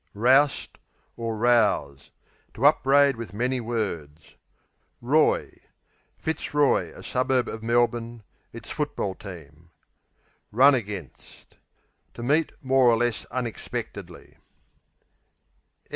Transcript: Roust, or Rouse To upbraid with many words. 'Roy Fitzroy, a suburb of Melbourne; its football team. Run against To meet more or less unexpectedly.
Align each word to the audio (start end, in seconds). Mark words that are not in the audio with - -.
Roust, 0.15 0.79
or 1.15 1.37
Rouse 1.37 2.09
To 2.55 2.65
upbraid 2.65 3.15
with 3.17 3.35
many 3.35 3.59
words. 3.61 4.33
'Roy 4.99 5.51
Fitzroy, 6.17 6.91
a 6.91 7.03
suburb 7.03 7.47
of 7.47 7.61
Melbourne; 7.61 8.23
its 8.51 8.71
football 8.71 9.13
team. 9.13 9.69
Run 10.51 10.73
against 10.73 11.53
To 12.15 12.23
meet 12.23 12.51
more 12.63 12.89
or 12.89 12.97
less 12.97 13.25
unexpectedly. 13.25 14.37